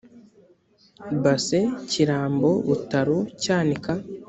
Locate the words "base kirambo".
1.23-2.49